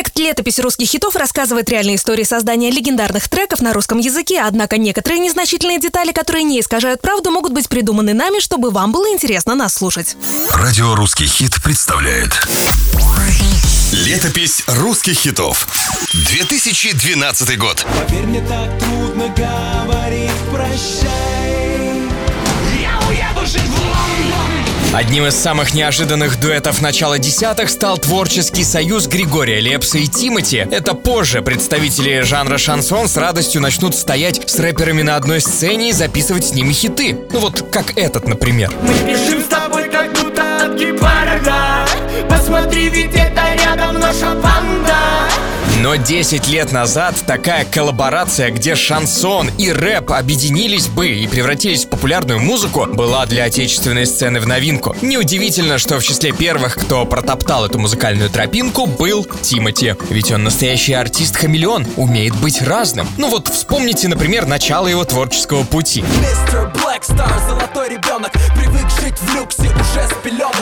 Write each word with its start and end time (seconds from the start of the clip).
Проект 0.00 0.18
«Летопись 0.18 0.58
русских 0.58 0.88
хитов» 0.88 1.14
рассказывает 1.14 1.68
реальные 1.68 1.96
истории 1.96 2.22
создания 2.22 2.70
легендарных 2.70 3.28
треков 3.28 3.60
на 3.60 3.74
русском 3.74 3.98
языке, 3.98 4.40
однако 4.40 4.78
некоторые 4.78 5.18
незначительные 5.18 5.78
детали, 5.78 6.12
которые 6.12 6.42
не 6.42 6.58
искажают 6.60 7.02
правду, 7.02 7.30
могут 7.30 7.52
быть 7.52 7.68
придуманы 7.68 8.14
нами, 8.14 8.40
чтобы 8.40 8.70
вам 8.70 8.92
было 8.92 9.12
интересно 9.12 9.54
нас 9.54 9.74
слушать. 9.74 10.16
Радио 10.54 10.94
«Русский 10.94 11.26
хит» 11.26 11.62
представляет. 11.62 12.30
Летопись 13.92 14.62
русских 14.68 15.18
хитов 15.18 15.68
2012 16.14 17.58
год. 17.58 17.84
Поверь, 18.08 18.24
мне 18.24 18.40
так 18.40 18.78
трудно 18.78 19.28
Одним 24.92 25.26
из 25.26 25.36
самых 25.36 25.72
неожиданных 25.72 26.40
дуэтов 26.40 26.82
начала 26.82 27.16
десятых 27.20 27.70
стал 27.70 27.96
творческий 27.96 28.64
союз 28.64 29.06
Григория 29.06 29.60
Лепса 29.60 29.98
и 29.98 30.08
Тимати. 30.08 30.66
Это 30.68 30.94
позже 30.94 31.42
представители 31.42 32.22
жанра 32.22 32.58
шансон 32.58 33.06
с 33.06 33.16
радостью 33.16 33.62
начнут 33.62 33.94
стоять 33.94 34.50
с 34.50 34.58
рэперами 34.58 35.02
на 35.02 35.14
одной 35.14 35.40
сцене 35.40 35.90
и 35.90 35.92
записывать 35.92 36.44
с 36.44 36.54
ними 36.54 36.72
хиты. 36.72 37.16
Ну 37.30 37.38
вот 37.38 37.70
как 37.70 37.96
этот, 37.96 38.26
например. 38.26 38.72
Мы 38.82 38.92
бежим 39.08 39.40
с 39.40 39.46
тобой, 39.46 39.88
как 39.88 40.12
будто 40.12 40.64
от 40.64 40.74
гепарда 40.74 41.86
Посмотри, 42.28 42.88
ведь 42.88 43.14
это 43.14 43.54
рядом 43.62 44.00
наша 44.00 44.34
банда 44.34 44.89
Но 45.80 45.96
10 45.96 46.46
лет 46.48 46.72
назад 46.72 47.14
такая 47.26 47.64
коллаборация, 47.64 48.50
где 48.50 48.74
шансон 48.74 49.48
и 49.56 49.72
рэп 49.72 50.12
объединились 50.12 50.88
бы 50.88 51.08
и 51.08 51.26
превратились 51.26 51.86
в 51.86 51.88
популярную 51.88 52.38
музыку, 52.38 52.84
была 52.84 53.24
для 53.24 53.44
отечественной 53.44 54.04
сцены 54.04 54.40
в 54.40 54.46
новинку. 54.46 54.94
Неудивительно, 55.00 55.78
что 55.78 55.98
в 55.98 56.04
числе 56.04 56.32
первых, 56.32 56.74
кто 56.74 57.06
протоптал 57.06 57.64
эту 57.64 57.78
музыкальную 57.78 58.28
тропинку, 58.28 58.84
был 58.84 59.26
Тимати. 59.40 59.94
Ведь 60.10 60.30
он 60.30 60.44
настоящий 60.44 60.92
артист-хамелеон, 60.92 61.86
умеет 61.96 62.36
быть 62.36 62.60
разным. 62.60 63.08
Ну 63.16 63.30
вот 63.30 63.48
вспомните, 63.48 64.08
например, 64.08 64.44
начало 64.44 64.86
его 64.86 65.06
творческого 65.06 65.64
пути. 65.64 66.04
Мистер 66.20 66.70
золотой 67.48 67.88
ребенок 67.88 68.32
Привык 68.54 68.88
жить 69.00 69.18
в 69.18 69.34
люксе 69.34 69.62
уже 69.62 70.06
с 70.06 70.14
пеленок 70.22 70.54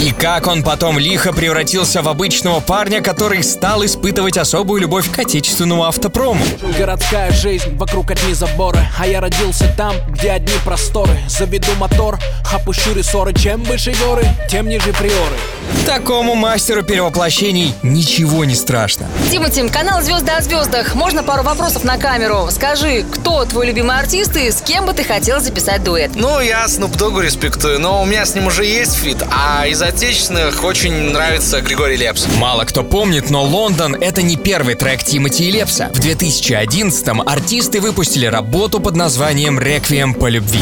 И 0.00 0.12
как 0.12 0.46
он 0.46 0.62
потом 0.62 0.98
лихо 0.98 1.32
превратился 1.32 2.02
в 2.02 2.08
обычного 2.08 2.60
парня, 2.60 3.00
который 3.02 3.42
стал 3.42 3.84
испытывать 3.84 4.38
особую 4.52 4.82
любовь 4.82 5.10
к 5.10 5.18
отечественному 5.18 5.84
автопрому. 5.84 6.44
Городская 6.78 7.32
жизнь, 7.32 7.74
вокруг 7.78 8.10
одни 8.10 8.34
заборы 8.34 8.80
А 8.98 9.06
я 9.06 9.22
родился 9.22 9.72
там, 9.78 9.94
где 10.08 10.30
одни 10.32 10.52
просторы. 10.62 11.18
Заведу 11.26 11.72
мотор, 11.78 12.18
опущу 12.52 12.92
рессоры. 12.92 13.32
Чем 13.32 13.62
выше 13.62 13.94
горы, 14.04 14.26
тем 14.50 14.68
ниже 14.68 14.92
приоры 14.92 15.38
Такому 15.86 16.34
мастеру 16.34 16.82
перевоплощений 16.82 17.74
ничего 17.82 18.44
не 18.44 18.54
страшно. 18.54 19.06
Тимати, 19.30 19.68
канал 19.68 20.02
«Звезды 20.02 20.30
о 20.30 20.40
звездах». 20.40 20.94
Можно 20.94 21.22
пару 21.22 21.42
вопросов 21.42 21.84
на 21.84 21.98
камеру? 21.98 22.48
Скажи, 22.50 23.04
кто 23.10 23.44
твой 23.44 23.66
любимый 23.66 23.98
артист 23.98 24.36
и 24.36 24.50
с 24.50 24.60
кем 24.60 24.86
бы 24.86 24.92
ты 24.92 25.04
хотел 25.04 25.40
записать 25.40 25.82
дуэт? 25.82 26.12
Ну, 26.14 26.40
я 26.40 26.64
Snoop 26.66 26.96
Dogg 26.96 27.22
респектую, 27.22 27.80
но 27.80 28.02
у 28.02 28.06
меня 28.06 28.24
с 28.24 28.34
ним 28.34 28.46
уже 28.46 28.64
есть 28.64 28.94
feat, 28.94 29.22
а 29.30 29.66
из 29.66 29.82
отечественных 29.82 30.62
очень 30.64 30.92
нравится 31.10 31.60
Григорий 31.60 31.96
Лепс. 31.96 32.26
Мало 32.38 32.64
кто 32.64 32.82
помнит, 32.82 33.30
но 33.30 33.42
«Лондон»— 33.42 33.94
это 34.00 34.22
не 34.22 34.36
первый 34.36 34.74
трек 34.74 35.02
Тимати 35.02 35.48
и 35.48 35.50
Лепса. 35.50 35.90
В 35.92 36.00
2011-м 36.00 37.22
артисты 37.22 37.80
выпустили 37.80 38.26
работу 38.26 38.80
под 38.80 38.96
названием 38.96 39.58
«Реквием 39.58 40.14
по 40.14 40.28
любви». 40.28 40.60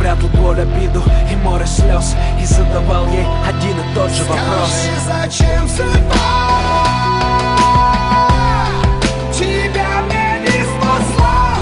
Прятал 0.00 0.30
боль, 0.30 0.58
обиду 0.58 1.02
и 1.30 1.36
море 1.36 1.66
слез 1.66 2.14
И 2.40 2.46
задавал 2.46 3.06
ей 3.08 3.26
один 3.46 3.78
и 3.78 3.94
тот 3.94 4.10
же 4.10 4.24
вопрос 4.24 4.70
Зачем 5.04 5.68
судьба 5.68 6.16
Тебя 9.30 10.00
мне 10.06 10.40
не 10.40 10.64
спасла 10.64 11.54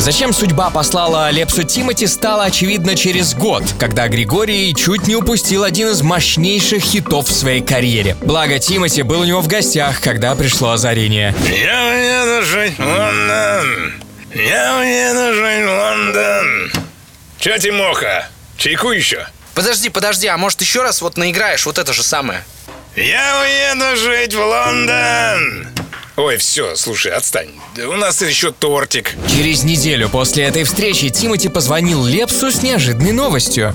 Зачем 0.00 0.32
судьба 0.32 0.70
послала 0.70 1.30
Лепсу 1.30 1.62
Тимати, 1.62 2.06
стало 2.06 2.44
очевидно 2.44 2.96
через 2.96 3.34
год, 3.34 3.62
когда 3.78 4.08
Григорий 4.08 4.74
чуть 4.74 5.06
не 5.06 5.14
упустил 5.14 5.62
один 5.62 5.88
из 5.88 6.00
мощнейших 6.00 6.82
хитов 6.82 7.28
в 7.28 7.32
своей 7.32 7.60
карьере. 7.60 8.16
Благо, 8.22 8.58
Тимати 8.58 9.02
был 9.02 9.20
у 9.20 9.24
него 9.24 9.42
в 9.42 9.48
гостях, 9.48 10.00
когда 10.00 10.34
пришло 10.36 10.70
озарение. 10.70 11.34
Я 11.50 12.42
в 12.44 12.78
Лондон. 12.78 14.05
Я 14.36 14.76
уеду 14.76 15.34
жить 15.34 15.64
в 15.64 15.70
Лондон. 15.70 16.70
Че, 17.38 17.58
Тимоха, 17.58 18.28
чайку 18.58 18.90
еще? 18.90 19.26
Подожди, 19.54 19.88
подожди, 19.88 20.26
а 20.26 20.36
может 20.36 20.60
еще 20.60 20.82
раз 20.82 21.00
вот 21.00 21.16
наиграешь 21.16 21.64
вот 21.64 21.78
это 21.78 21.94
же 21.94 22.02
самое? 22.02 22.44
Я 22.94 23.40
уеду 23.40 23.96
жить 23.96 24.34
в 24.34 24.40
Лондон. 24.40 25.68
Ой, 26.16 26.36
все, 26.36 26.76
слушай, 26.76 27.12
отстань. 27.12 27.48
У 27.78 27.92
нас 27.92 28.20
еще 28.20 28.52
тортик. 28.52 29.14
Через 29.26 29.64
неделю 29.64 30.10
после 30.10 30.44
этой 30.44 30.64
встречи 30.64 31.08
Тимати 31.08 31.48
позвонил 31.48 32.04
Лепсу 32.04 32.50
с 32.50 32.62
неожиданной 32.62 33.12
новостью. 33.12 33.74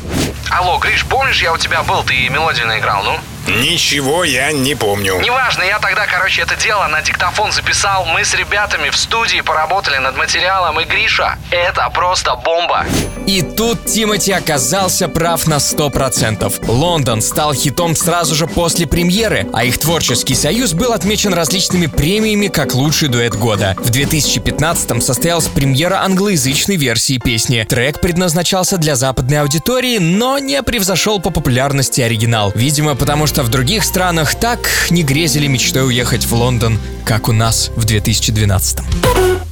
Алло, 0.51 0.77
Гриш, 0.77 1.05
помнишь, 1.05 1.41
я 1.41 1.53
у 1.53 1.57
тебя 1.57 1.81
был, 1.81 2.03
ты 2.03 2.29
мелодию 2.29 2.67
наиграл, 2.67 3.03
ну? 3.03 3.19
Ничего 3.59 4.23
я 4.23 4.51
не 4.51 4.75
помню 4.75 5.19
Неважно, 5.19 5.63
я 5.63 5.79
тогда, 5.79 6.05
короче, 6.05 6.41
это 6.41 6.55
дело 6.55 6.87
на 6.87 7.01
диктофон 7.01 7.51
записал. 7.51 8.05
Мы 8.05 8.23
с 8.23 8.33
ребятами 8.33 8.89
в 8.89 8.95
студии 8.95 9.41
поработали 9.41 9.97
над 9.97 10.15
материалом, 10.15 10.79
и 10.79 10.85
Гриша, 10.85 11.37
это 11.49 11.89
просто 11.89 12.35
бомба. 12.35 12.85
И 13.27 13.41
тут 13.41 13.85
Тимати 13.85 14.31
оказался 14.31 15.07
прав 15.07 15.47
на 15.47 15.55
100%. 15.55 16.65
Лондон 16.67 17.21
стал 17.21 17.53
хитом 17.53 17.95
сразу 17.95 18.35
же 18.35 18.47
после 18.47 18.87
премьеры, 18.87 19.47
а 19.53 19.63
их 19.63 19.77
творческий 19.79 20.35
союз 20.35 20.73
был 20.73 20.93
отмечен 20.93 21.33
различными 21.33 21.87
премиями 21.87 22.47
как 22.47 22.73
лучший 22.73 23.09
дуэт 23.09 23.35
года. 23.35 23.75
В 23.79 23.91
2015-м 23.91 25.01
состоялась 25.01 25.47
премьера 25.47 26.01
англоязычной 26.03 26.77
версии 26.77 27.17
песни. 27.17 27.65
Трек 27.67 28.01
предназначался 28.01 28.77
для 28.77 28.95
западной 28.95 29.41
аудитории, 29.41 29.97
но 29.99 30.39
не 30.39 30.61
превзошел 30.63 31.19
по 31.19 31.29
популярности 31.29 32.01
оригинал. 32.01 32.51
Видимо, 32.55 32.95
потому 32.95 33.27
что 33.27 33.40
в 33.43 33.49
других 33.49 33.83
странах 33.83 34.35
так 34.35 34.69
не 34.89 35.03
грезили 35.03 35.47
мечтой 35.47 35.87
уехать 35.87 36.25
в 36.25 36.33
Лондон, 36.33 36.79
как 37.05 37.29
у 37.29 37.31
нас 37.31 37.71
в 37.75 37.85
2012-м. 37.85 39.50